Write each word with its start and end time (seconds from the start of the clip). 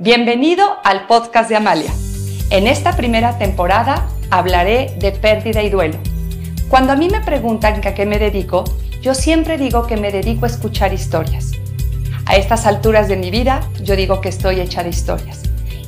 Bienvenido 0.00 0.64
al 0.82 1.06
podcast 1.06 1.48
de 1.48 1.54
Amalia. 1.54 1.92
En 2.50 2.66
esta 2.66 2.96
primera 2.96 3.38
temporada 3.38 4.08
hablaré 4.28 4.92
de 4.98 5.12
pérdida 5.12 5.62
y 5.62 5.70
duelo. 5.70 5.98
Cuando 6.68 6.92
a 6.92 6.96
mí 6.96 7.08
me 7.08 7.20
preguntan 7.20 7.80
a 7.86 7.94
qué 7.94 8.04
me 8.04 8.18
dedico, 8.18 8.64
yo 9.00 9.14
siempre 9.14 9.56
digo 9.56 9.86
que 9.86 9.96
me 9.96 10.10
dedico 10.10 10.46
a 10.46 10.48
escuchar 10.48 10.92
historias. 10.92 11.52
A 12.26 12.34
estas 12.34 12.66
alturas 12.66 13.06
de 13.06 13.16
mi 13.16 13.30
vida, 13.30 13.60
yo 13.84 13.94
digo 13.94 14.20
que 14.20 14.30
estoy 14.30 14.58
hecha 14.58 14.82
de 14.82 14.90
historias. 14.90 15.44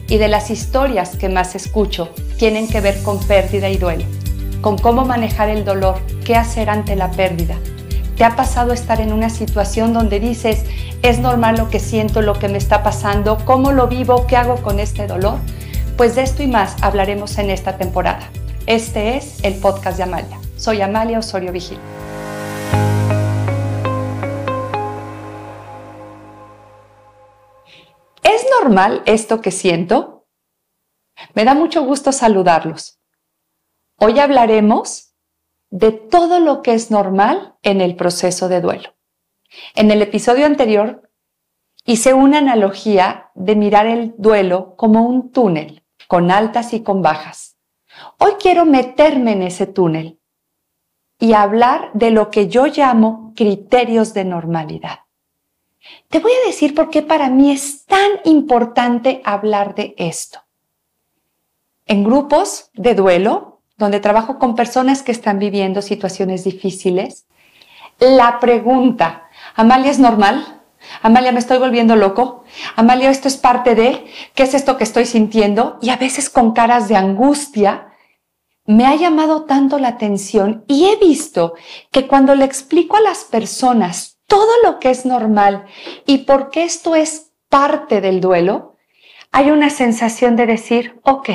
Y 0.08 0.18
de 0.18 0.28
las 0.28 0.50
historias 0.50 1.16
que 1.16 1.28
más 1.28 1.56
escucho 1.56 2.10
tienen 2.38 2.68
que 2.68 2.80
ver 2.80 3.02
con 3.02 3.18
pérdida 3.26 3.68
y 3.70 3.76
duelo, 3.76 4.04
con 4.60 4.78
cómo 4.78 5.04
manejar 5.04 5.48
el 5.48 5.64
dolor, 5.64 5.98
qué 6.24 6.36
hacer 6.36 6.70
ante 6.70 6.94
la 6.94 7.10
pérdida. 7.10 7.56
¿Te 8.16 8.24
ha 8.24 8.34
pasado 8.34 8.72
estar 8.72 9.02
en 9.02 9.12
una 9.12 9.28
situación 9.28 9.92
donde 9.92 10.20
dices, 10.20 10.64
es 11.02 11.18
normal 11.18 11.58
lo 11.58 11.68
que 11.68 11.78
siento, 11.78 12.22
lo 12.22 12.38
que 12.38 12.48
me 12.48 12.56
está 12.56 12.82
pasando, 12.82 13.36
cómo 13.44 13.72
lo 13.72 13.88
vivo, 13.88 14.26
qué 14.26 14.36
hago 14.36 14.62
con 14.62 14.80
este 14.80 15.06
dolor? 15.06 15.38
Pues 15.98 16.14
de 16.14 16.22
esto 16.22 16.42
y 16.42 16.46
más 16.46 16.82
hablaremos 16.82 17.36
en 17.36 17.50
esta 17.50 17.76
temporada. 17.76 18.30
Este 18.66 19.18
es 19.18 19.44
el 19.44 19.56
podcast 19.56 19.98
de 19.98 20.04
Amalia. 20.04 20.40
Soy 20.56 20.80
Amalia 20.80 21.18
Osorio 21.18 21.52
Vigil. 21.52 21.78
¿Es 28.22 28.46
normal 28.62 29.02
esto 29.04 29.42
que 29.42 29.50
siento? 29.50 30.26
Me 31.34 31.44
da 31.44 31.52
mucho 31.52 31.84
gusto 31.84 32.12
saludarlos. 32.12 32.98
Hoy 33.98 34.18
hablaremos 34.20 35.05
de 35.70 35.92
todo 35.92 36.40
lo 36.40 36.62
que 36.62 36.74
es 36.74 36.90
normal 36.90 37.54
en 37.62 37.80
el 37.80 37.96
proceso 37.96 38.48
de 38.48 38.60
duelo. 38.60 38.94
En 39.74 39.90
el 39.90 40.02
episodio 40.02 40.46
anterior 40.46 41.10
hice 41.84 42.14
una 42.14 42.38
analogía 42.38 43.30
de 43.34 43.56
mirar 43.56 43.86
el 43.86 44.14
duelo 44.18 44.74
como 44.76 45.02
un 45.02 45.32
túnel, 45.32 45.82
con 46.08 46.30
altas 46.30 46.72
y 46.72 46.82
con 46.82 47.02
bajas. 47.02 47.56
Hoy 48.18 48.32
quiero 48.40 48.64
meterme 48.64 49.32
en 49.32 49.42
ese 49.42 49.66
túnel 49.66 50.20
y 51.18 51.32
hablar 51.32 51.90
de 51.94 52.10
lo 52.10 52.30
que 52.30 52.48
yo 52.48 52.66
llamo 52.66 53.32
criterios 53.34 54.12
de 54.14 54.24
normalidad. 54.24 55.00
Te 56.08 56.18
voy 56.18 56.32
a 56.32 56.46
decir 56.46 56.74
por 56.74 56.90
qué 56.90 57.02
para 57.02 57.30
mí 57.30 57.52
es 57.52 57.86
tan 57.86 58.10
importante 58.24 59.22
hablar 59.24 59.74
de 59.74 59.94
esto. 59.96 60.40
En 61.86 62.02
grupos 62.04 62.70
de 62.74 62.94
duelo, 62.94 63.55
donde 63.76 64.00
trabajo 64.00 64.38
con 64.38 64.54
personas 64.54 65.02
que 65.02 65.12
están 65.12 65.38
viviendo 65.38 65.82
situaciones 65.82 66.44
difíciles, 66.44 67.26
la 67.98 68.40
pregunta 68.40 69.26
Amalia 69.54 69.90
es 69.90 69.98
normal. 69.98 70.62
Amalia, 71.02 71.32
me 71.32 71.38
estoy 71.38 71.58
volviendo 71.58 71.96
loco. 71.96 72.44
Amalia, 72.76 73.10
esto 73.10 73.26
es 73.26 73.36
parte 73.36 73.74
de, 73.74 74.06
¿qué 74.34 74.44
es 74.44 74.54
esto 74.54 74.76
que 74.76 74.84
estoy 74.84 75.06
sintiendo? 75.06 75.78
Y 75.80 75.90
a 75.90 75.96
veces 75.96 76.30
con 76.30 76.52
caras 76.52 76.88
de 76.88 76.96
angustia, 76.96 77.92
me 78.66 78.86
ha 78.86 78.94
llamado 78.96 79.44
tanto 79.44 79.78
la 79.78 79.88
atención 79.88 80.64
y 80.66 80.86
he 80.86 80.96
visto 80.96 81.54
que 81.90 82.06
cuando 82.06 82.34
le 82.34 82.44
explico 82.44 82.96
a 82.96 83.00
las 83.00 83.24
personas 83.24 84.18
todo 84.26 84.50
lo 84.64 84.80
que 84.80 84.90
es 84.90 85.06
normal 85.06 85.66
y 86.04 86.18
por 86.18 86.50
qué 86.50 86.64
esto 86.64 86.96
es 86.96 87.32
parte 87.48 88.00
del 88.00 88.20
duelo, 88.20 88.76
hay 89.30 89.50
una 89.50 89.70
sensación 89.70 90.34
de 90.34 90.46
decir, 90.46 91.00
ok, 91.04 91.30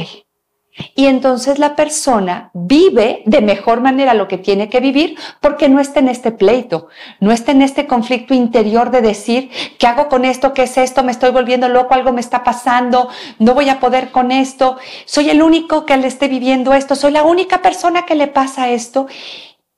y 0.96 1.08
entonces 1.08 1.60
la 1.60 1.76
persona 1.76 2.50
vive 2.54 3.24
de 3.26 3.42
mejor 3.42 3.82
manera 3.82 4.14
lo 4.14 4.28
que 4.28 4.38
tiene 4.38 4.70
que 4.70 4.80
vivir 4.80 5.18
porque 5.42 5.68
no 5.68 5.82
está 5.82 6.00
en 6.00 6.08
este 6.08 6.32
pleito, 6.32 6.88
no 7.20 7.32
está 7.32 7.52
en 7.52 7.62
este 7.62 7.88
conflicto 7.88 8.34
interior 8.34 8.90
de 8.90 9.02
decir, 9.02 9.52
¿qué 9.78 9.88
hago 9.88 10.08
con 10.08 10.24
esto? 10.24 10.54
¿Qué 10.54 10.64
es 10.64 10.78
esto? 10.78 11.04
Me 11.04 11.12
estoy 11.12 11.32
volviendo 11.32 11.68
loco, 11.68 11.94
algo 11.94 12.14
me 12.14 12.22
está 12.22 12.44
pasando, 12.44 13.10
no 13.38 13.54
voy 13.54 13.70
a 13.70 13.80
poder 13.80 14.12
con 14.12 14.32
esto, 14.32 14.78
soy 15.06 15.30
el 15.30 15.42
único 15.42 15.86
que 15.86 15.98
le 15.98 16.08
esté 16.08 16.30
viviendo 16.30 16.74
esto, 16.74 16.96
soy 16.96 17.12
la 17.12 17.24
única 17.24 17.62
persona 17.62 18.06
que 18.06 18.16
le 18.16 18.28
pasa 18.28 18.70
esto. 18.70 19.08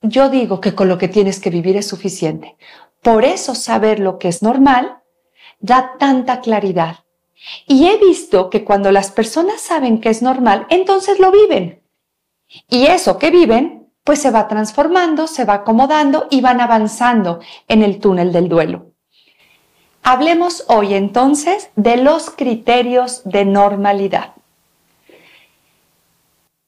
Yo 0.01 0.29
digo 0.29 0.61
que 0.61 0.75
con 0.75 0.89
lo 0.89 0.97
que 0.97 1.07
tienes 1.07 1.39
que 1.39 1.49
vivir 1.49 1.77
es 1.77 1.87
suficiente. 1.87 2.57
Por 3.01 3.25
eso 3.25 3.55
saber 3.55 3.99
lo 3.99 4.19
que 4.19 4.27
es 4.27 4.43
normal 4.43 4.97
da 5.59 5.93
tanta 5.97 6.41
claridad 6.41 7.02
y 7.67 7.87
he 7.87 7.97
visto 7.97 8.49
que 8.49 8.63
cuando 8.63 8.91
las 8.91 9.11
personas 9.11 9.61
saben 9.61 9.99
que 9.99 10.09
es 10.09 10.21
normal, 10.21 10.65
entonces 10.69 11.19
lo 11.19 11.31
viven. 11.31 11.81
Y 12.69 12.85
eso 12.85 13.17
que 13.17 13.31
viven, 13.31 13.89
pues 14.03 14.21
se 14.21 14.31
va 14.31 14.47
transformando, 14.47 15.27
se 15.27 15.45
va 15.45 15.55
acomodando 15.55 16.27
y 16.29 16.41
van 16.41 16.61
avanzando 16.61 17.39
en 17.67 17.83
el 17.83 17.99
túnel 17.99 18.31
del 18.31 18.49
duelo. 18.49 18.91
Hablemos 20.03 20.65
hoy 20.67 20.93
entonces 20.93 21.69
de 21.75 21.97
los 21.97 22.29
criterios 22.29 23.21
de 23.23 23.45
normalidad. 23.45 24.33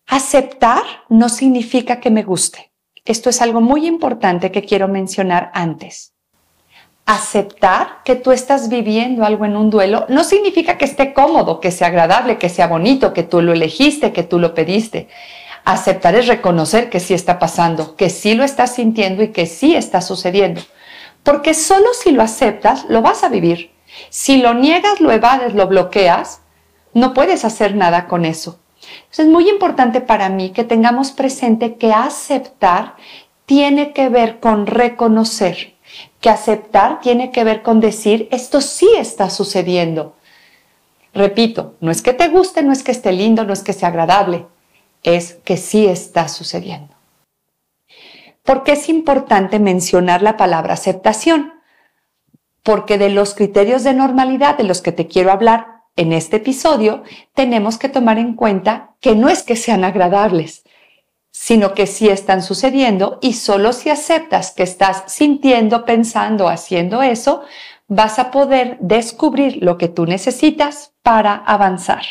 Aceptar 0.07 0.83
no 1.09 1.29
significa 1.29 1.99
que 1.99 2.11
me 2.11 2.23
guste. 2.23 2.71
Esto 3.03 3.29
es 3.29 3.41
algo 3.41 3.59
muy 3.59 3.85
importante 3.85 4.51
que 4.51 4.63
quiero 4.63 4.87
mencionar 4.87 5.51
antes 5.53 6.14
aceptar 7.05 7.99
que 8.03 8.15
tú 8.15 8.31
estás 8.31 8.67
viviendo 8.67 9.25
algo 9.25 9.45
en 9.45 9.55
un 9.55 9.69
duelo 9.69 10.05
no 10.09 10.23
significa 10.23 10.77
que 10.77 10.85
esté 10.85 11.13
cómodo, 11.13 11.59
que 11.59 11.71
sea 11.71 11.87
agradable, 11.87 12.37
que 12.37 12.49
sea 12.49 12.67
bonito, 12.67 13.13
que 13.13 13.23
tú 13.23 13.41
lo 13.41 13.53
elegiste, 13.53 14.11
que 14.11 14.23
tú 14.23 14.39
lo 14.39 14.53
pediste. 14.55 15.07
Aceptar 15.65 16.15
es 16.15 16.27
reconocer 16.27 16.89
que 16.89 16.99
sí 16.99 17.13
está 17.13 17.37
pasando, 17.39 17.95
que 17.95 18.09
sí 18.09 18.33
lo 18.33 18.43
estás 18.43 18.75
sintiendo 18.75 19.23
y 19.23 19.29
que 19.29 19.45
sí 19.45 19.75
está 19.75 20.01
sucediendo. 20.01 20.61
Porque 21.23 21.53
solo 21.53 21.87
si 21.93 22.11
lo 22.11 22.21
aceptas, 22.21 22.85
lo 22.89 23.01
vas 23.01 23.23
a 23.23 23.29
vivir. 23.29 23.71
Si 24.09 24.37
lo 24.37 24.53
niegas, 24.53 24.99
lo 24.99 25.11
evades, 25.11 25.53
lo 25.53 25.67
bloqueas, 25.67 26.41
no 26.93 27.13
puedes 27.13 27.45
hacer 27.45 27.75
nada 27.75 28.07
con 28.07 28.25
eso. 28.25 28.59
es 29.15 29.27
muy 29.27 29.49
importante 29.49 30.01
para 30.01 30.29
mí 30.29 30.51
que 30.51 30.63
tengamos 30.63 31.11
presente 31.11 31.75
que 31.75 31.93
aceptar 31.93 32.95
tiene 33.45 33.93
que 33.93 34.09
ver 34.09 34.39
con 34.39 34.65
reconocer 34.67 35.74
que 36.19 36.29
aceptar 36.29 36.99
tiene 37.01 37.31
que 37.31 37.43
ver 37.43 37.61
con 37.61 37.79
decir, 37.79 38.27
esto 38.31 38.61
sí 38.61 38.89
está 38.97 39.29
sucediendo. 39.29 40.15
Repito, 41.13 41.75
no 41.79 41.91
es 41.91 42.01
que 42.01 42.13
te 42.13 42.27
guste, 42.27 42.61
no 42.61 42.73
es 42.73 42.83
que 42.83 42.91
esté 42.91 43.13
lindo, 43.13 43.45
no 43.45 43.53
es 43.53 43.63
que 43.63 43.73
sea 43.73 43.87
agradable, 43.87 44.45
es 45.01 45.35
que 45.45 45.55
sí 45.55 45.85
está 45.85 46.27
sucediendo. 46.27 46.93
¿Por 48.43 48.63
qué 48.63 48.73
es 48.73 48.89
importante 48.89 49.59
mencionar 49.59 50.21
la 50.21 50.35
palabra 50.35 50.73
aceptación? 50.73 51.53
Porque 52.63 52.97
de 52.97 53.09
los 53.09 53.33
criterios 53.33 53.83
de 53.83 53.93
normalidad 53.93 54.57
de 54.57 54.65
los 54.65 54.81
que 54.81 54.91
te 54.91 55.07
quiero 55.07 55.31
hablar 55.31 55.83
en 55.95 56.11
este 56.11 56.37
episodio, 56.37 57.03
tenemos 57.33 57.77
que 57.77 57.87
tomar 57.87 58.19
en 58.19 58.33
cuenta 58.33 58.95
que 58.99 59.15
no 59.15 59.29
es 59.29 59.43
que 59.43 59.55
sean 59.55 59.85
agradables, 59.85 60.64
sino 61.37 61.73
que 61.73 61.85
sí 61.85 62.07
están 62.07 62.41
sucediendo 62.41 63.19
y 63.21 63.33
solo 63.33 63.73
si 63.73 63.89
aceptas 63.89 64.51
que 64.51 64.63
estás 64.63 65.03
sintiendo, 65.07 65.83
pensando, 65.83 66.47
haciendo 66.47 67.03
eso, 67.03 67.43
vas 67.89 68.19
a 68.19 68.31
poder 68.31 68.77
descubrir 68.79 69.61
lo 69.61 69.77
que 69.77 69.89
tú 69.89 70.05
necesitas 70.05 70.93
para 71.01 71.35
avanzar. 71.35 72.03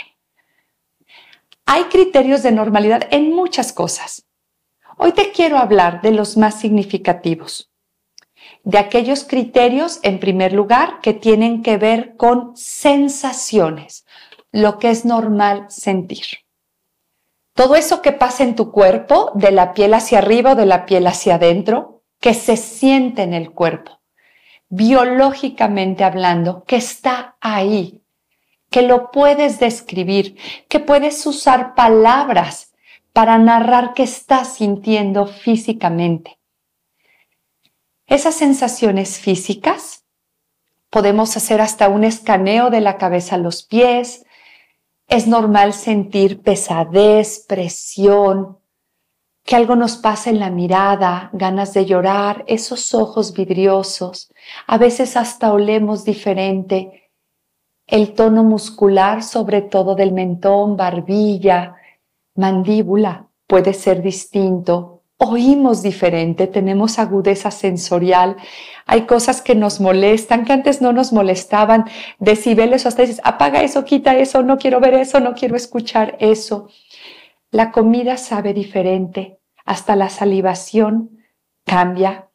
Hay 1.64 1.84
criterios 1.84 2.42
de 2.42 2.52
normalidad 2.52 3.08
en 3.10 3.34
muchas 3.34 3.72
cosas. 3.72 4.26
Hoy 4.98 5.12
te 5.12 5.32
quiero 5.32 5.56
hablar 5.56 6.02
de 6.02 6.10
los 6.10 6.36
más 6.36 6.60
significativos, 6.60 7.72
de 8.62 8.76
aquellos 8.76 9.24
criterios, 9.24 10.00
en 10.02 10.20
primer 10.20 10.52
lugar, 10.52 11.00
que 11.00 11.14
tienen 11.14 11.62
que 11.62 11.78
ver 11.78 12.14
con 12.16 12.54
sensaciones, 12.58 14.04
lo 14.52 14.78
que 14.78 14.90
es 14.90 15.06
normal 15.06 15.64
sentir. 15.70 16.43
Todo 17.54 17.76
eso 17.76 18.02
que 18.02 18.10
pasa 18.10 18.42
en 18.42 18.56
tu 18.56 18.72
cuerpo, 18.72 19.30
de 19.34 19.52
la 19.52 19.74
piel 19.74 19.94
hacia 19.94 20.18
arriba 20.18 20.52
o 20.52 20.54
de 20.56 20.66
la 20.66 20.86
piel 20.86 21.06
hacia 21.06 21.36
adentro, 21.36 22.02
que 22.20 22.34
se 22.34 22.56
siente 22.56 23.22
en 23.22 23.32
el 23.32 23.52
cuerpo, 23.52 24.00
biológicamente 24.68 26.02
hablando, 26.02 26.64
que 26.64 26.76
está 26.76 27.36
ahí, 27.40 28.02
que 28.70 28.82
lo 28.82 29.12
puedes 29.12 29.60
describir, 29.60 30.36
que 30.68 30.80
puedes 30.80 31.24
usar 31.26 31.76
palabras 31.76 32.72
para 33.12 33.38
narrar 33.38 33.94
qué 33.94 34.02
estás 34.02 34.54
sintiendo 34.54 35.28
físicamente. 35.28 36.40
Esas 38.06 38.34
sensaciones 38.34 39.20
físicas 39.20 40.04
podemos 40.90 41.36
hacer 41.36 41.60
hasta 41.60 41.88
un 41.88 42.02
escaneo 42.02 42.70
de 42.70 42.80
la 42.80 42.98
cabeza 42.98 43.36
a 43.36 43.38
los 43.38 43.62
pies, 43.62 44.23
es 45.08 45.26
normal 45.26 45.72
sentir 45.72 46.42
pesadez, 46.42 47.44
presión, 47.46 48.58
que 49.44 49.56
algo 49.56 49.76
nos 49.76 49.96
pasa 49.96 50.30
en 50.30 50.40
la 50.40 50.50
mirada, 50.50 51.28
ganas 51.34 51.74
de 51.74 51.84
llorar, 51.84 52.44
esos 52.46 52.94
ojos 52.94 53.34
vidriosos. 53.34 54.32
A 54.66 54.78
veces 54.78 55.16
hasta 55.16 55.52
olemos 55.52 56.04
diferente. 56.04 57.10
El 57.86 58.14
tono 58.14 58.42
muscular, 58.42 59.22
sobre 59.22 59.60
todo 59.60 59.94
del 59.94 60.12
mentón, 60.12 60.76
barbilla, 60.76 61.76
mandíbula, 62.34 63.28
puede 63.46 63.74
ser 63.74 64.02
distinto. 64.02 64.93
Oímos 65.18 65.82
diferente, 65.82 66.46
tenemos 66.46 66.98
agudeza 66.98 67.50
sensorial, 67.50 68.36
hay 68.86 69.02
cosas 69.02 69.40
que 69.40 69.54
nos 69.54 69.80
molestan, 69.80 70.44
que 70.44 70.52
antes 70.52 70.82
no 70.82 70.92
nos 70.92 71.12
molestaban, 71.12 71.84
decibeles 72.18 72.84
o 72.84 72.88
hasta 72.88 73.02
dices, 73.02 73.20
apaga 73.24 73.62
eso, 73.62 73.84
quita 73.84 74.16
eso, 74.16 74.42
no 74.42 74.58
quiero 74.58 74.80
ver 74.80 74.94
eso, 74.94 75.20
no 75.20 75.34
quiero 75.34 75.56
escuchar 75.56 76.16
eso. 76.20 76.68
La 77.50 77.70
comida 77.70 78.16
sabe 78.16 78.52
diferente, 78.52 79.38
hasta 79.64 79.96
la 79.96 80.08
salivación 80.08 81.22
cambia. 81.64 82.28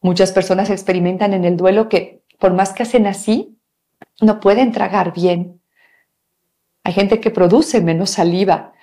Muchas 0.00 0.32
personas 0.32 0.70
experimentan 0.70 1.32
en 1.32 1.44
el 1.44 1.56
duelo 1.56 1.88
que 1.88 2.24
por 2.38 2.52
más 2.52 2.72
que 2.72 2.82
hacen 2.82 3.06
así, 3.06 3.56
no 4.20 4.40
pueden 4.40 4.72
tragar 4.72 5.14
bien. 5.14 5.60
Hay 6.82 6.92
gente 6.92 7.20
que 7.20 7.30
produce 7.30 7.80
menos 7.80 8.10
saliva, 8.10 8.74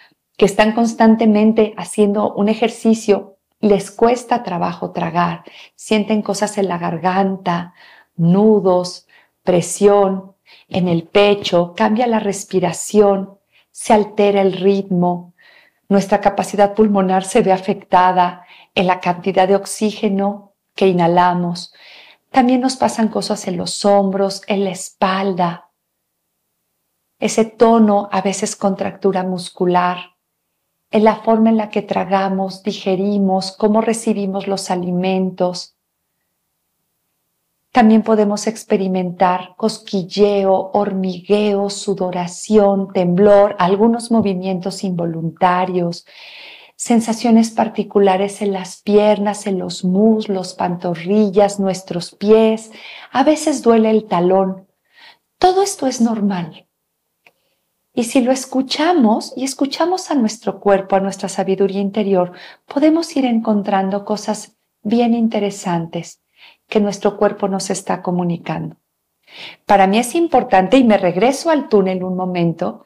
que 0.41 0.45
están 0.45 0.71
constantemente 0.71 1.75
haciendo 1.77 2.33
un 2.33 2.49
ejercicio, 2.49 3.37
les 3.59 3.91
cuesta 3.91 4.41
trabajo 4.41 4.89
tragar, 4.89 5.43
sienten 5.75 6.23
cosas 6.23 6.57
en 6.57 6.67
la 6.67 6.79
garganta, 6.79 7.75
nudos, 8.15 9.05
presión 9.43 10.33
en 10.67 10.87
el 10.87 11.03
pecho, 11.03 11.75
cambia 11.77 12.07
la 12.07 12.19
respiración, 12.19 13.37
se 13.69 13.93
altera 13.93 14.41
el 14.41 14.53
ritmo, 14.53 15.35
nuestra 15.89 16.21
capacidad 16.21 16.73
pulmonar 16.73 17.23
se 17.23 17.43
ve 17.43 17.51
afectada 17.51 18.43
en 18.73 18.87
la 18.87 18.99
cantidad 18.99 19.47
de 19.47 19.57
oxígeno 19.57 20.53
que 20.73 20.87
inhalamos. 20.87 21.71
También 22.31 22.61
nos 22.61 22.77
pasan 22.77 23.09
cosas 23.09 23.47
en 23.47 23.57
los 23.57 23.85
hombros, 23.85 24.41
en 24.47 24.63
la 24.63 24.71
espalda. 24.71 25.69
Ese 27.19 27.45
tono, 27.45 28.09
a 28.11 28.21
veces 28.21 28.55
contractura 28.55 29.21
muscular 29.21 30.11
en 30.91 31.05
la 31.05 31.15
forma 31.15 31.49
en 31.49 31.57
la 31.57 31.69
que 31.69 31.81
tragamos, 31.81 32.63
digerimos, 32.63 33.55
cómo 33.57 33.79
recibimos 33.81 34.47
los 34.47 34.69
alimentos. 34.69 35.75
También 37.71 38.03
podemos 38.03 38.47
experimentar 38.47 39.55
cosquilleo, 39.55 40.71
hormigueo, 40.73 41.69
sudoración, 41.69 42.91
temblor, 42.91 43.55
algunos 43.59 44.11
movimientos 44.11 44.83
involuntarios, 44.83 46.05
sensaciones 46.75 47.51
particulares 47.51 48.41
en 48.41 48.51
las 48.51 48.81
piernas, 48.81 49.47
en 49.47 49.59
los 49.59 49.85
muslos, 49.85 50.53
pantorrillas, 50.53 51.61
nuestros 51.61 52.13
pies. 52.13 52.71
A 53.13 53.23
veces 53.23 53.61
duele 53.61 53.89
el 53.89 54.05
talón. 54.05 54.67
Todo 55.37 55.63
esto 55.63 55.87
es 55.87 56.01
normal. 56.01 56.67
Y 57.93 58.05
si 58.05 58.21
lo 58.21 58.31
escuchamos 58.31 59.33
y 59.35 59.43
escuchamos 59.43 60.11
a 60.11 60.15
nuestro 60.15 60.59
cuerpo, 60.59 60.95
a 60.95 61.01
nuestra 61.01 61.27
sabiduría 61.27 61.81
interior, 61.81 62.31
podemos 62.65 63.15
ir 63.17 63.25
encontrando 63.25 64.05
cosas 64.05 64.57
bien 64.81 65.13
interesantes 65.13 66.21
que 66.67 66.79
nuestro 66.79 67.17
cuerpo 67.17 67.49
nos 67.49 67.69
está 67.69 68.01
comunicando. 68.01 68.77
Para 69.65 69.87
mí 69.87 69.99
es 69.99 70.15
importante, 70.15 70.77
y 70.77 70.83
me 70.83 70.97
regreso 70.97 71.49
al 71.49 71.67
túnel 71.69 72.03
un 72.03 72.15
momento, 72.15 72.85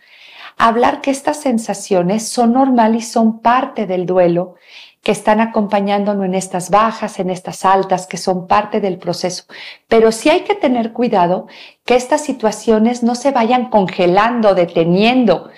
hablar 0.57 1.02
que 1.02 1.12
estas 1.12 1.38
sensaciones 1.38 2.28
son 2.28 2.54
normales 2.54 3.04
y 3.04 3.12
son 3.12 3.42
parte 3.42 3.86
del 3.86 4.06
duelo 4.06 4.56
que 5.06 5.12
están 5.12 5.40
acompañándonos 5.40 6.25
en 6.25 6.34
estas 6.34 6.72
bajas, 6.72 7.19
en 7.19 7.30
estas 7.30 7.63
altas, 7.63 8.07
que 8.07 8.18
son 8.18 8.48
parte 8.48 8.81
del 8.81 8.98
proceso. 8.98 9.44
Pero 9.88 10.12
sí 10.12 10.31
hay 10.31 10.42
que 10.42 10.56
tener 10.56 10.94
cuidado 10.94 11.46
que 11.86 11.96
estas 11.96 12.22
situaciones 12.22 13.04
no 13.04 13.13
se 13.13 13.30
vayan 13.30 13.69
congelando, 13.69 14.56
deteniendo, 14.56 15.52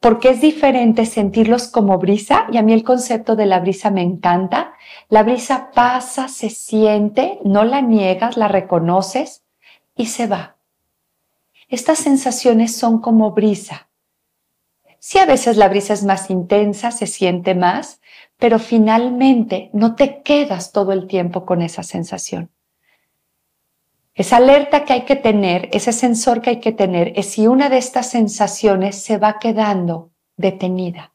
porque 0.00 0.30
es 0.30 0.40
diferente 0.40 1.04
sentirlos 1.04 1.68
como 1.68 1.98
brisa, 1.98 2.46
y 2.50 2.56
a 2.56 2.62
mí 2.62 2.72
el 2.72 2.84
concepto 2.84 3.36
de 3.36 3.44
la 3.44 3.60
brisa 3.60 3.90
me 3.90 4.00
encanta. 4.00 4.72
La 5.10 5.24
brisa 5.24 5.70
pasa, 5.74 6.28
se 6.28 6.48
siente, 6.48 7.40
no 7.44 7.64
la 7.64 7.82
niegas, 7.82 8.38
la 8.38 8.48
reconoces 8.48 9.42
y 9.94 10.06
se 10.06 10.26
va. 10.26 10.56
Estas 11.68 11.98
sensaciones 11.98 12.74
son 12.74 13.02
como 13.02 13.32
brisa. 13.32 13.87
Si 15.00 15.18
a 15.18 15.26
veces 15.26 15.56
la 15.56 15.68
brisa 15.68 15.92
es 15.92 16.04
más 16.04 16.30
intensa, 16.30 16.90
se 16.90 17.06
siente 17.06 17.54
más, 17.54 18.00
pero 18.36 18.58
finalmente 18.58 19.70
no 19.72 19.94
te 19.94 20.22
quedas 20.22 20.72
todo 20.72 20.92
el 20.92 21.06
tiempo 21.06 21.44
con 21.44 21.62
esa 21.62 21.82
sensación. 21.82 22.50
Esa 24.14 24.38
alerta 24.38 24.84
que 24.84 24.92
hay 24.92 25.02
que 25.02 25.14
tener, 25.14 25.68
ese 25.72 25.92
sensor 25.92 26.40
que 26.40 26.50
hay 26.50 26.60
que 26.60 26.72
tener, 26.72 27.12
es 27.14 27.26
si 27.26 27.46
una 27.46 27.68
de 27.68 27.78
estas 27.78 28.10
sensaciones 28.10 29.00
se 29.00 29.16
va 29.16 29.38
quedando 29.38 30.10
detenida, 30.36 31.12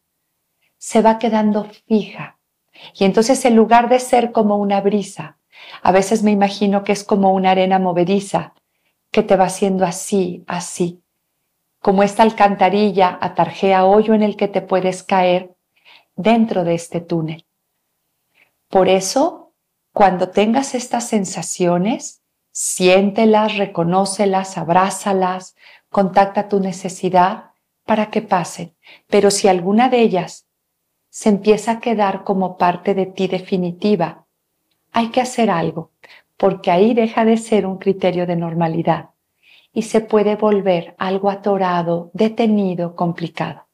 se 0.78 1.02
va 1.02 1.20
quedando 1.20 1.70
fija. 1.88 2.40
Y 2.94 3.04
entonces 3.04 3.44
en 3.44 3.58
lugar 3.58 3.90
de 3.90 4.00
ser 4.00 4.32
como 4.32 4.58
una 4.58 4.80
brisa, 4.80 5.38
a 5.82 5.92
veces 5.92 6.24
me 6.24 6.32
imagino 6.32 6.86
que 6.86 6.94
es 6.94 7.04
como 7.04 7.34
una 7.34 7.52
arena 7.52 7.78
movediza 7.78 8.54
que 9.12 9.22
te 9.22 9.36
va 9.36 9.46
haciendo 9.46 9.86
así, 9.86 10.44
así, 10.48 11.03
como 11.84 12.02
esta 12.02 12.24
alcantarilla 12.24 13.18
atarjea 13.20 13.86
hoyo 13.86 14.14
en 14.14 14.24
el 14.24 14.38
que 14.38 14.48
te 14.48 14.62
puedes 14.62 15.04
caer 15.04 15.54
dentro 16.16 16.64
de 16.64 16.76
este 16.76 17.02
túnel. 17.02 17.46
Por 18.70 18.88
eso, 18.88 19.52
cuando 19.92 20.30
tengas 20.30 20.76
estas 20.76 21.10
sensaciones, 21.10 22.22
siéntelas, 22.54 23.58
reconócelas, 23.58 24.58
abrázalas, 24.58 25.58
contacta 25.90 26.48
tu 26.48 26.62
necesidad 26.62 27.52
para 27.86 28.10
que 28.10 28.22
pasen. 28.22 28.74
Pero 29.08 29.30
si 29.30 29.50
alguna 29.50 29.90
de 29.90 30.00
ellas 30.04 30.48
se 31.10 31.28
empieza 31.28 31.74
a 31.74 31.80
quedar 31.82 32.24
como 32.24 32.58
parte 32.58 32.96
de 32.96 33.08
ti 33.08 33.28
definitiva, 33.28 34.26
hay 34.94 35.10
que 35.10 35.20
hacer 35.20 35.52
algo, 35.52 35.92
porque 36.38 36.72
ahí 36.72 36.94
deja 36.94 37.26
de 37.26 37.36
ser 37.36 37.66
un 37.66 37.78
criterio 37.78 38.26
de 38.26 38.38
normalidad 38.38 39.13
y 39.74 39.82
se 39.84 40.02
puede 40.02 40.36
volver 40.36 40.96
algo 40.98 41.30
atorado, 41.30 42.12
detenido, 42.14 42.96
complicado. 42.96 43.68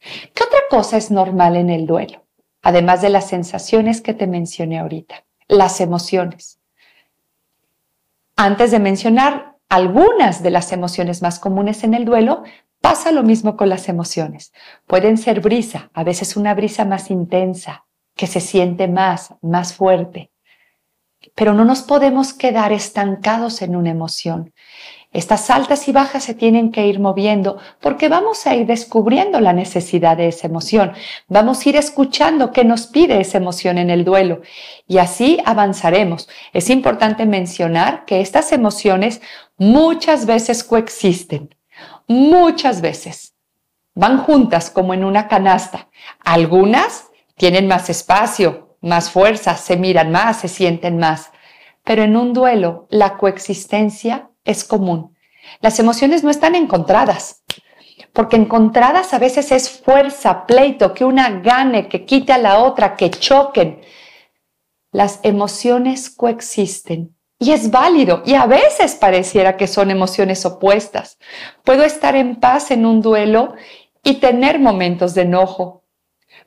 ¿Qué 0.00 0.44
otra 0.44 0.60
cosa 0.70 0.96
es 0.96 1.10
normal 1.10 1.56
en 1.56 1.70
el 1.70 1.86
duelo? 1.86 2.24
Además 2.62 3.00
de 3.00 3.08
las 3.08 3.28
sensaciones 3.28 4.00
que 4.00 4.14
te 4.14 4.26
mencioné 4.26 4.78
ahorita, 4.78 5.24
las 5.48 5.80
emociones. 5.80 6.60
Antes 8.36 8.70
de 8.70 8.78
mencionar 8.78 9.56
algunas 9.68 10.42
de 10.42 10.50
las 10.50 10.72
emociones 10.72 11.22
más 11.22 11.38
comunes 11.38 11.84
en 11.84 11.94
el 11.94 12.04
duelo, 12.04 12.44
pasa 12.80 13.10
lo 13.10 13.22
mismo 13.22 13.56
con 13.56 13.68
las 13.68 13.88
emociones. 13.88 14.52
Pueden 14.86 15.16
ser 15.16 15.40
brisa, 15.40 15.90
a 15.94 16.04
veces 16.04 16.36
una 16.36 16.54
brisa 16.54 16.84
más 16.84 17.10
intensa, 17.10 17.86
que 18.14 18.26
se 18.26 18.40
siente 18.40 18.88
más, 18.88 19.34
más 19.42 19.74
fuerte. 19.74 20.30
Pero 21.34 21.54
no 21.54 21.64
nos 21.64 21.82
podemos 21.82 22.32
quedar 22.32 22.72
estancados 22.72 23.62
en 23.62 23.74
una 23.74 23.90
emoción. 23.90 24.52
Estas 25.12 25.48
altas 25.50 25.88
y 25.88 25.92
bajas 25.92 26.24
se 26.24 26.34
tienen 26.34 26.70
que 26.72 26.86
ir 26.86 27.00
moviendo 27.00 27.58
porque 27.80 28.08
vamos 28.08 28.46
a 28.46 28.54
ir 28.54 28.66
descubriendo 28.66 29.40
la 29.40 29.52
necesidad 29.52 30.16
de 30.16 30.28
esa 30.28 30.46
emoción. 30.46 30.92
Vamos 31.28 31.64
a 31.64 31.68
ir 31.68 31.76
escuchando 31.76 32.52
qué 32.52 32.64
nos 32.64 32.86
pide 32.86 33.20
esa 33.20 33.38
emoción 33.38 33.78
en 33.78 33.88
el 33.88 34.04
duelo 34.04 34.42
y 34.86 34.98
así 34.98 35.38
avanzaremos. 35.44 36.28
Es 36.52 36.68
importante 36.68 37.24
mencionar 37.24 38.04
que 38.04 38.20
estas 38.20 38.52
emociones 38.52 39.22
muchas 39.56 40.26
veces 40.26 40.64
coexisten, 40.64 41.54
muchas 42.06 42.80
veces. 42.80 43.34
Van 43.94 44.18
juntas 44.18 44.68
como 44.70 44.92
en 44.92 45.04
una 45.04 45.28
canasta. 45.28 45.88
Algunas 46.22 47.08
tienen 47.36 47.66
más 47.66 47.88
espacio, 47.88 48.76
más 48.82 49.10
fuerza, 49.10 49.56
se 49.56 49.78
miran 49.78 50.10
más, 50.10 50.40
se 50.40 50.48
sienten 50.48 50.98
más. 50.98 51.30
Pero 51.84 52.02
en 52.02 52.16
un 52.16 52.34
duelo, 52.34 52.86
la 52.90 53.16
coexistencia 53.16 54.30
es 54.46 54.64
común. 54.64 55.14
Las 55.60 55.78
emociones 55.78 56.24
no 56.24 56.30
están 56.30 56.54
encontradas, 56.54 57.44
porque 58.12 58.36
encontradas 58.36 59.12
a 59.12 59.18
veces 59.18 59.52
es 59.52 59.68
fuerza, 59.68 60.46
pleito, 60.46 60.94
que 60.94 61.04
una 61.04 61.40
gane, 61.40 61.88
que 61.88 62.06
quite 62.06 62.32
a 62.32 62.38
la 62.38 62.60
otra, 62.60 62.96
que 62.96 63.10
choquen. 63.10 63.82
Las 64.90 65.20
emociones 65.22 66.08
coexisten 66.08 67.14
y 67.38 67.52
es 67.52 67.70
válido 67.70 68.22
y 68.24 68.34
a 68.34 68.46
veces 68.46 68.94
pareciera 68.94 69.56
que 69.56 69.66
son 69.66 69.90
emociones 69.90 70.46
opuestas. 70.46 71.18
Puedo 71.64 71.84
estar 71.84 72.16
en 72.16 72.36
paz 72.36 72.70
en 72.70 72.86
un 72.86 73.02
duelo 73.02 73.54
y 74.02 74.14
tener 74.14 74.58
momentos 74.58 75.14
de 75.14 75.22
enojo. 75.22 75.84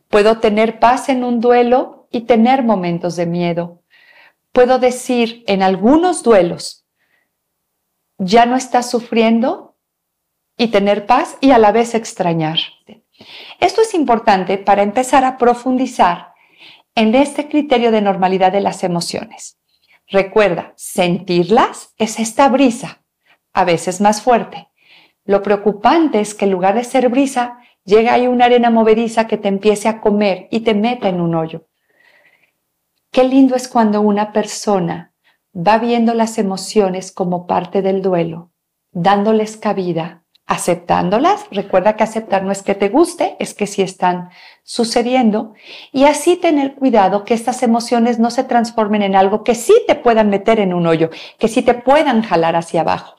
Puedo 0.08 0.39
tener 0.39 0.79
paz 0.79 1.10
en 1.10 1.24
un 1.24 1.39
duelo 1.39 2.08
y 2.12 2.22
tener 2.22 2.63
momentos 2.63 3.15
de 3.15 3.27
miedo. 3.27 3.84
Puedo 4.51 4.79
decir 4.79 5.44
en 5.46 5.62
algunos 5.62 6.24
duelos, 6.24 6.78
ya 8.20 8.46
no 8.46 8.56
estás 8.56 8.90
sufriendo 8.90 9.78
y 10.58 10.68
tener 10.68 11.06
paz 11.06 11.38
y 11.42 11.52
a 11.52 11.58
la 11.58 11.72
vez 11.72 11.96
extrañar. 11.96 12.60
Esto 13.60 13.82
es 13.82 13.94
importante 13.94 14.58
para 14.58 14.84
empezar 14.84 15.24
a 15.24 15.38
profundizar 15.38 16.34
en 16.96 17.16
este 17.16 17.48
criterio 17.48 17.92
de 17.92 18.02
normalidad 18.02 18.52
de 18.52 18.62
las 18.62 18.84
emociones. 18.84 19.58
Recuerda, 20.08 20.74
sentirlas 20.76 21.94
es 21.98 22.20
esta 22.20 22.50
brisa, 22.50 23.04
a 23.54 23.64
veces 23.64 24.02
más 24.02 24.22
fuerte. 24.22 24.68
Lo 25.24 25.42
preocupante 25.42 26.20
es 26.20 26.36
que 26.36 26.46
en 26.46 26.52
lugar 26.52 26.76
de 26.76 26.84
ser 26.84 27.08
brisa, 27.10 27.60
llega 27.86 28.14
ahí 28.14 28.28
una 28.28 28.46
arena 28.46 28.70
movediza 28.70 29.28
que 29.28 29.38
te 29.38 29.48
empiece 29.48 29.88
a 29.88 30.02
comer 30.02 30.48
y 30.52 30.62
te 30.62 30.74
meta 30.74 31.08
en 31.08 31.22
un 31.22 31.36
hoyo. 31.36 31.68
Qué 33.12 33.24
lindo 33.24 33.56
es 33.56 33.68
cuando 33.68 34.02
una 34.02 34.34
persona 34.34 35.09
va 35.60 35.78
viendo 35.78 36.13
las 36.13 36.38
emociones 36.38 37.12
como 37.12 37.46
parte 37.46 37.82
del 37.82 38.01
duelo, 38.01 38.51
dándoles 38.92 39.58
cabida, 39.58 40.24
aceptándolas. 40.46 41.46
Recuerda 41.51 41.96
que 41.96 42.04
aceptar 42.04 42.44
no 42.44 42.51
es 42.51 42.63
que 42.63 42.75
te 42.75 42.89
guste, 42.89 43.36
es 43.39 43.54
que 43.54 43.68
sí 43.68 43.82
están 43.82 44.30
sucediendo. 44.63 45.54
Y 45.92 46.06
así 46.06 46.38
tener 46.38 46.75
cuidado 46.75 47.25
que 47.25 47.34
estas 47.34 47.62
emociones 47.62 48.20
no 48.20 48.32
se 48.32 48.44
transformen 48.44 49.01
en 49.01 49.16
algo 49.16 49.44
que 49.44 49.54
sí 49.54 49.74
te 49.86 49.96
puedan 49.96 50.30
meter 50.30 50.60
en 50.60 50.74
un 50.74 50.88
hoyo, 50.88 51.10
que 51.38 51.48
sí 51.48 51.62
te 51.62 51.74
puedan 51.75 52.24
jalar 52.24 52.56
hacia 52.56 52.82
abajo. 52.82 53.18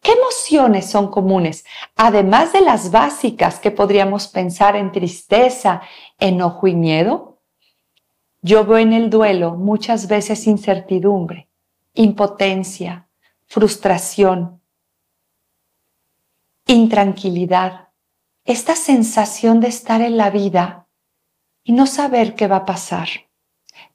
¿Qué 0.00 0.12
emociones 0.12 0.90
son 0.90 1.08
comunes? 1.10 1.64
Además 1.94 2.52
de 2.52 2.62
las 2.62 2.90
básicas 2.90 3.60
que 3.60 3.70
podríamos 3.70 4.28
pensar 4.28 4.76
en 4.76 4.92
tristeza, 4.92 5.82
enojo 6.18 6.66
y 6.66 6.74
miedo, 6.74 7.38
yo 8.40 8.64
veo 8.64 8.78
en 8.78 8.92
el 8.92 9.08
duelo 9.08 9.52
muchas 9.52 10.08
veces 10.08 10.48
incertidumbre, 10.48 11.48
impotencia, 11.94 13.08
frustración, 13.46 14.60
intranquilidad, 16.66 17.88
esta 18.44 18.74
sensación 18.74 19.60
de 19.60 19.68
estar 19.68 20.00
en 20.00 20.16
la 20.16 20.30
vida 20.30 20.86
y 21.62 21.72
no 21.72 21.86
saber 21.86 22.34
qué 22.34 22.48
va 22.48 22.56
a 22.56 22.64
pasar. 22.64 23.08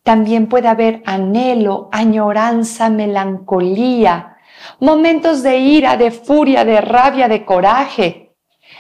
También 0.04 0.48
puede 0.48 0.68
haber 0.68 1.02
anhelo, 1.06 1.90
añoranza, 1.92 2.90
melancolía, 2.90 4.38
momentos 4.80 5.44
de 5.44 5.58
ira, 5.58 5.98
de 5.98 6.12
furia, 6.12 6.64
de 6.64 6.82
rabia, 6.82 7.28
de 7.28 7.46
coraje. 7.46 8.36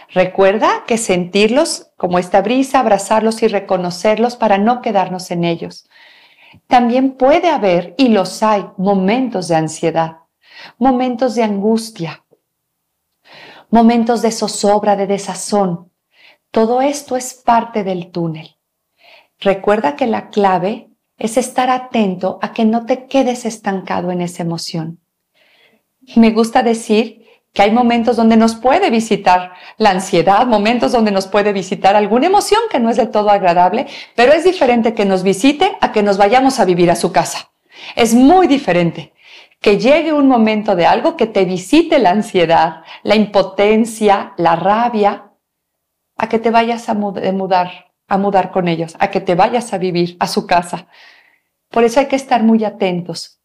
Recuerda 0.09 0.83
que 0.87 0.97
sentirlos 0.97 1.91
como 1.97 2.19
esta 2.19 2.41
brisa, 2.41 2.79
abrazarlos 2.79 3.43
y 3.43 3.47
reconocerlos 3.47 4.37
para 4.37 4.57
no 4.57 4.81
quedarnos 4.81 5.31
en 5.31 5.43
ellos. 5.43 5.89
También 6.65 7.11
puede 7.11 7.49
haber, 7.49 7.93
y 7.97 8.09
los 8.09 8.41
hay, 8.41 8.65
momentos 8.77 9.47
de 9.47 9.55
ansiedad, 9.55 10.17
momentos 10.77 11.35
de 11.35 11.43
angustia, 11.43 12.25
momentos 13.69 14.21
de 14.21 14.31
zozobra, 14.31 14.95
de 14.95 15.07
desazón. 15.07 15.91
Todo 16.51 16.81
esto 16.81 17.15
es 17.15 17.33
parte 17.33 17.83
del 17.83 18.11
túnel. 18.11 18.57
Recuerda 19.39 19.95
que 19.95 20.07
la 20.07 20.29
clave 20.29 20.89
es 21.17 21.37
estar 21.37 21.69
atento 21.69 22.39
a 22.41 22.53
que 22.53 22.65
no 22.65 22.85
te 22.85 23.07
quedes 23.07 23.45
estancado 23.45 24.11
en 24.11 24.21
esa 24.21 24.43
emoción. 24.43 24.99
Me 26.15 26.31
gusta 26.31 26.63
decir 26.63 27.26
que 27.57 27.63
hay 27.63 27.71
momentos 27.71 28.15
donde 28.15 28.37
nos 28.37 28.53
puede 28.53 28.91
visitar 28.91 29.53
la 29.79 29.89
ansiedad, 29.89 30.45
momentos 30.45 30.91
donde 30.91 31.09
nos 31.09 31.25
puede 31.25 31.53
visitar 31.53 31.95
alguna 31.95 32.27
emoción 32.27 32.61
que 32.69 32.79
no 32.79 32.91
es 32.91 32.97
del 32.97 33.09
todo 33.09 33.31
agradable, 33.31 33.87
pero 34.13 34.31
es 34.31 34.43
diferente 34.43 34.93
que 34.93 35.05
nos 35.05 35.23
visite 35.23 35.75
a 35.81 35.91
que 35.91 36.03
nos 36.03 36.19
vayamos 36.19 36.59
a 36.59 36.65
vivir 36.65 36.91
a 36.91 36.95
su 36.95 37.11
casa. 37.11 37.49
Es 37.95 38.13
muy 38.13 38.45
diferente 38.45 39.11
que 39.59 39.79
llegue 39.79 40.13
un 40.13 40.27
momento 40.27 40.75
de 40.75 40.85
algo 40.85 41.17
que 41.17 41.25
te 41.25 41.45
visite 41.45 41.97
la 41.97 42.11
ansiedad, 42.11 42.83
la 43.01 43.15
impotencia, 43.15 44.33
la 44.37 44.55
rabia, 44.55 45.31
a 46.15 46.29
que 46.29 46.37
te 46.37 46.51
vayas 46.51 46.89
a 46.89 46.93
mudar, 46.93 47.91
a 48.07 48.17
mudar 48.19 48.51
con 48.51 48.67
ellos, 48.67 48.95
a 48.99 49.09
que 49.09 49.19
te 49.19 49.33
vayas 49.33 49.73
a 49.73 49.79
vivir 49.79 50.15
a 50.19 50.27
su 50.27 50.45
casa. 50.45 50.85
Por 51.71 51.83
eso 51.83 52.01
hay 52.01 52.05
que 52.05 52.17
estar 52.17 52.43
muy 52.43 52.63
atentos. 52.63 53.41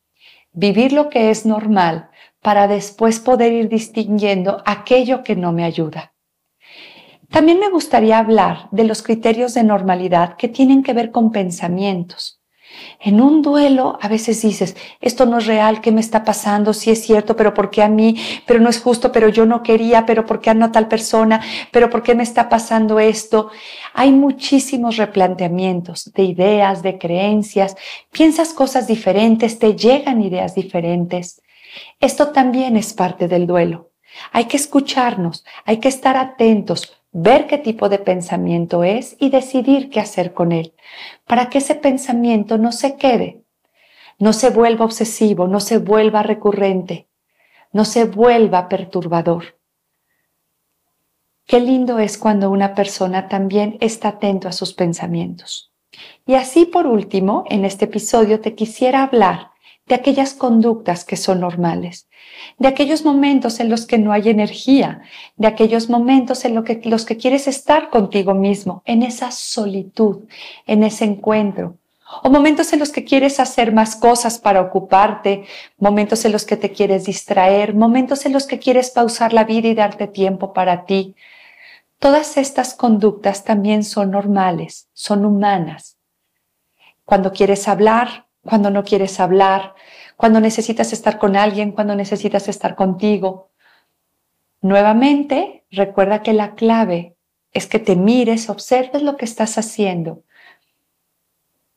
Vivir 0.52 0.92
lo 0.92 1.08
que 1.08 1.30
es 1.30 1.46
normal 1.46 2.10
para 2.42 2.66
después 2.66 3.20
poder 3.20 3.52
ir 3.52 3.68
distinguiendo 3.68 4.62
aquello 4.66 5.22
que 5.22 5.36
no 5.36 5.52
me 5.52 5.64
ayuda. 5.64 6.12
También 7.30 7.58
me 7.58 7.70
gustaría 7.70 8.18
hablar 8.18 8.68
de 8.72 8.84
los 8.84 9.02
criterios 9.02 9.54
de 9.54 9.64
normalidad 9.64 10.36
que 10.36 10.48
tienen 10.48 10.82
que 10.82 10.92
ver 10.92 11.10
con 11.10 11.32
pensamientos. 11.32 12.40
En 13.00 13.20
un 13.20 13.42
duelo 13.42 13.98
a 14.00 14.08
veces 14.08 14.42
dices, 14.42 14.76
esto 15.00 15.26
no 15.26 15.38
es 15.38 15.46
real, 15.46 15.80
¿qué 15.80 15.92
me 15.92 16.00
está 16.00 16.24
pasando? 16.24 16.72
Sí 16.72 16.90
es 16.90 17.02
cierto, 17.02 17.36
pero 17.36 17.54
¿por 17.54 17.70
qué 17.70 17.82
a 17.82 17.88
mí? 17.88 18.16
Pero 18.46 18.60
no 18.60 18.68
es 18.68 18.80
justo, 18.80 19.12
pero 19.12 19.28
yo 19.28 19.46
no 19.46 19.62
quería, 19.62 20.06
pero 20.06 20.24
¿por 20.26 20.40
qué 20.40 20.50
a 20.50 20.54
no 20.54 20.72
tal 20.72 20.88
persona? 20.88 21.40
Pero 21.70 21.90
¿por 21.90 22.02
qué 22.02 22.14
me 22.14 22.22
está 22.22 22.48
pasando 22.48 23.00
esto? 23.00 23.50
Hay 23.94 24.12
muchísimos 24.12 24.96
replanteamientos 24.96 26.12
de 26.14 26.24
ideas, 26.24 26.82
de 26.82 26.98
creencias, 26.98 27.76
piensas 28.10 28.52
cosas 28.52 28.86
diferentes, 28.86 29.58
te 29.58 29.74
llegan 29.74 30.22
ideas 30.22 30.54
diferentes. 30.54 31.42
Esto 32.00 32.28
también 32.32 32.76
es 32.76 32.92
parte 32.92 33.28
del 33.28 33.46
duelo. 33.46 33.90
Hay 34.32 34.46
que 34.46 34.56
escucharnos, 34.56 35.44
hay 35.64 35.78
que 35.78 35.88
estar 35.88 36.16
atentos, 36.16 36.92
ver 37.12 37.46
qué 37.46 37.58
tipo 37.58 37.88
de 37.88 37.98
pensamiento 37.98 38.84
es 38.84 39.16
y 39.18 39.30
decidir 39.30 39.90
qué 39.90 40.00
hacer 40.00 40.34
con 40.34 40.52
él, 40.52 40.74
para 41.26 41.48
que 41.48 41.58
ese 41.58 41.74
pensamiento 41.74 42.58
no 42.58 42.72
se 42.72 42.96
quede, 42.96 43.42
no 44.18 44.32
se 44.32 44.50
vuelva 44.50 44.84
obsesivo, 44.84 45.46
no 45.46 45.60
se 45.60 45.78
vuelva 45.78 46.22
recurrente, 46.22 47.08
no 47.72 47.84
se 47.84 48.04
vuelva 48.04 48.68
perturbador. 48.68 49.58
Qué 51.46 51.60
lindo 51.60 51.98
es 51.98 52.18
cuando 52.18 52.50
una 52.50 52.74
persona 52.74 53.28
también 53.28 53.76
está 53.80 54.08
atento 54.08 54.48
a 54.48 54.52
sus 54.52 54.72
pensamientos. 54.74 55.72
Y 56.24 56.34
así 56.34 56.66
por 56.66 56.86
último, 56.86 57.44
en 57.48 57.64
este 57.64 57.86
episodio 57.86 58.40
te 58.40 58.54
quisiera 58.54 59.02
hablar 59.02 59.51
de 59.86 59.94
aquellas 59.94 60.34
conductas 60.34 61.04
que 61.04 61.16
son 61.16 61.40
normales, 61.40 62.08
de 62.58 62.68
aquellos 62.68 63.04
momentos 63.04 63.60
en 63.60 63.68
los 63.68 63.86
que 63.86 63.98
no 63.98 64.12
hay 64.12 64.28
energía, 64.28 65.02
de 65.36 65.48
aquellos 65.48 65.88
momentos 65.90 66.44
en 66.44 66.54
los 66.54 67.04
que 67.04 67.16
quieres 67.16 67.48
estar 67.48 67.90
contigo 67.90 68.34
mismo, 68.34 68.82
en 68.84 69.02
esa 69.02 69.30
solitud, 69.30 70.24
en 70.66 70.84
ese 70.84 71.04
encuentro, 71.04 71.76
o 72.22 72.30
momentos 72.30 72.72
en 72.72 72.78
los 72.78 72.90
que 72.90 73.04
quieres 73.04 73.40
hacer 73.40 73.72
más 73.72 73.96
cosas 73.96 74.38
para 74.38 74.60
ocuparte, 74.60 75.44
momentos 75.78 76.24
en 76.24 76.32
los 76.32 76.44
que 76.44 76.56
te 76.56 76.72
quieres 76.72 77.04
distraer, 77.04 77.74
momentos 77.74 78.26
en 78.26 78.32
los 78.32 78.46
que 78.46 78.58
quieres 78.58 78.90
pausar 78.90 79.32
la 79.32 79.44
vida 79.44 79.68
y 79.68 79.74
darte 79.74 80.06
tiempo 80.06 80.52
para 80.52 80.84
ti. 80.84 81.14
Todas 81.98 82.36
estas 82.36 82.74
conductas 82.74 83.44
también 83.44 83.82
son 83.84 84.10
normales, 84.10 84.88
son 84.92 85.24
humanas. 85.24 85.96
Cuando 87.04 87.32
quieres 87.32 87.66
hablar, 87.66 88.26
cuando 88.44 88.70
no 88.70 88.84
quieres 88.84 89.20
hablar, 89.20 89.74
cuando 90.16 90.40
necesitas 90.40 90.92
estar 90.92 91.18
con 91.18 91.36
alguien, 91.36 91.72
cuando 91.72 91.94
necesitas 91.94 92.48
estar 92.48 92.74
contigo. 92.74 93.50
Nuevamente, 94.60 95.64
recuerda 95.70 96.22
que 96.22 96.32
la 96.32 96.54
clave 96.54 97.16
es 97.52 97.66
que 97.66 97.78
te 97.78 97.96
mires, 97.96 98.48
observes 98.48 99.02
lo 99.02 99.16
que 99.16 99.24
estás 99.24 99.58
haciendo, 99.58 100.22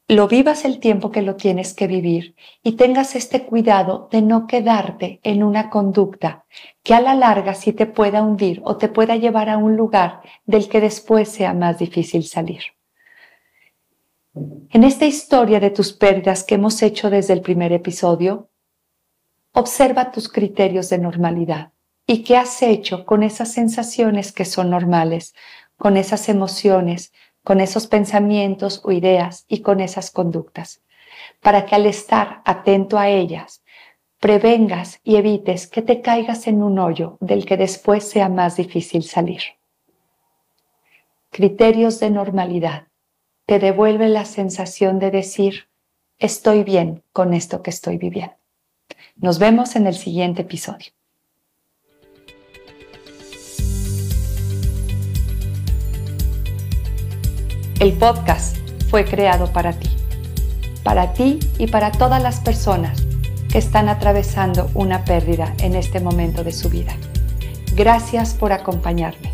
lo 0.07 0.27
vivas 0.27 0.65
el 0.65 0.79
tiempo 0.79 1.09
que 1.09 1.23
lo 1.23 1.35
tienes 1.35 1.73
que 1.73 1.87
vivir 1.87 2.35
y 2.61 2.73
tengas 2.73 3.15
este 3.15 3.43
cuidado 3.43 4.07
de 4.11 4.21
no 4.21 4.45
quedarte 4.45 5.19
en 5.23 5.41
una 5.41 5.71
conducta 5.71 6.45
que 6.83 6.93
a 6.93 7.01
la 7.01 7.15
larga 7.15 7.55
sí 7.55 7.73
te 7.73 7.87
pueda 7.87 8.21
hundir 8.21 8.61
o 8.65 8.77
te 8.77 8.87
pueda 8.87 9.15
llevar 9.15 9.49
a 9.49 9.57
un 9.57 9.75
lugar 9.75 10.21
del 10.45 10.69
que 10.69 10.79
después 10.79 11.29
sea 11.29 11.55
más 11.55 11.79
difícil 11.79 12.23
salir. 12.23 12.74
En 14.35 14.83
esta 14.83 15.05
historia 15.05 15.61
de 15.61 15.69
tus 15.69 15.93
pérdidas 15.93 16.43
que 16.43 16.55
hemos 16.55 16.81
hecho 16.81 17.09
desde 17.09 17.33
el 17.33 17.41
primer 17.41 17.71
episodio, 17.71 18.49
observa 19.53 20.11
tus 20.11 20.27
criterios 20.27 20.89
de 20.89 20.97
normalidad 20.97 21.71
y 22.05 22.23
qué 22.23 22.35
has 22.35 22.61
hecho 22.61 23.05
con 23.05 23.23
esas 23.23 23.53
sensaciones 23.53 24.33
que 24.33 24.43
son 24.43 24.69
normales, 24.69 25.33
con 25.77 25.95
esas 25.95 26.27
emociones, 26.27 27.13
con 27.45 27.61
esos 27.61 27.87
pensamientos 27.87 28.81
o 28.83 28.91
ideas 28.91 29.45
y 29.47 29.61
con 29.61 29.79
esas 29.79 30.11
conductas, 30.11 30.81
para 31.41 31.65
que 31.65 31.75
al 31.75 31.85
estar 31.85 32.41
atento 32.43 32.99
a 32.99 33.07
ellas, 33.07 33.63
prevengas 34.19 34.99
y 35.05 35.15
evites 35.15 35.67
que 35.67 35.81
te 35.81 36.01
caigas 36.01 36.47
en 36.47 36.61
un 36.61 36.77
hoyo 36.79 37.17
del 37.21 37.45
que 37.45 37.55
después 37.55 38.03
sea 38.03 38.27
más 38.27 38.57
difícil 38.57 39.03
salir. 39.03 39.41
Criterios 41.29 42.01
de 42.01 42.09
normalidad 42.09 42.87
te 43.45 43.59
devuelve 43.59 44.09
la 44.09 44.25
sensación 44.25 44.99
de 44.99 45.11
decir, 45.11 45.67
estoy 46.17 46.63
bien 46.63 47.03
con 47.13 47.33
esto 47.33 47.61
que 47.61 47.69
estoy 47.69 47.97
viviendo. 47.97 48.35
Nos 49.17 49.39
vemos 49.39 49.75
en 49.75 49.87
el 49.87 49.95
siguiente 49.95 50.41
episodio. 50.41 50.87
El 57.79 57.93
podcast 57.93 58.57
fue 58.89 59.05
creado 59.05 59.51
para 59.51 59.73
ti, 59.73 59.89
para 60.83 61.13
ti 61.13 61.39
y 61.59 61.67
para 61.67 61.91
todas 61.91 62.23
las 62.23 62.39
personas 62.39 63.03
que 63.51 63.59
están 63.59 63.89
atravesando 63.89 64.69
una 64.73 65.05
pérdida 65.05 65.53
en 65.59 65.75
este 65.75 65.99
momento 65.99 66.43
de 66.43 66.51
su 66.51 66.69
vida. 66.69 66.95
Gracias 67.75 68.33
por 68.33 68.53
acompañarme. 68.53 69.33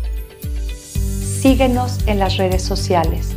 Síguenos 1.40 2.06
en 2.06 2.18
las 2.18 2.36
redes 2.36 2.62
sociales 2.62 3.36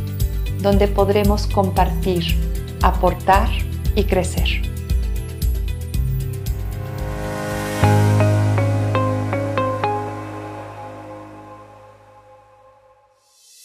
donde 0.60 0.88
podremos 0.88 1.46
compartir, 1.46 2.36
aportar 2.82 3.48
y 3.94 4.04
crecer. 4.04 4.62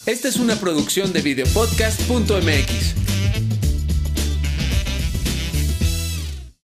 Esta 0.05 0.27
es 0.27 0.37
una 0.37 0.55
producción 0.55 1.13
de 1.13 1.21
videopodcast.mx. 1.21 3.10